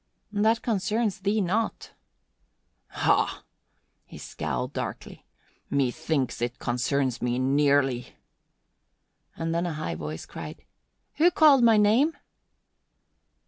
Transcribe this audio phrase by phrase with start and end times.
[0.33, 1.91] "That concerns thee not."
[2.87, 3.43] "Ha!"
[4.03, 5.27] He scowled darkly.
[5.69, 8.15] "Methinks it concerns me nearly!"
[9.37, 10.63] And then a high voice cried,
[11.17, 12.13] "Who called my name?"